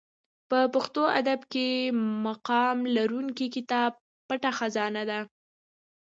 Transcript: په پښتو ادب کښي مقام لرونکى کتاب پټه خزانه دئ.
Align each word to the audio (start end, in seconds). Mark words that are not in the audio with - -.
په 0.49 0.59
پښتو 0.73 1.03
ادب 1.19 1.39
کښي 1.51 1.69
مقام 2.27 2.77
لرونکى 2.95 3.47
کتاب 3.55 3.91
پټه 4.27 4.51
خزانه 4.57 5.03
دئ. 5.09 5.21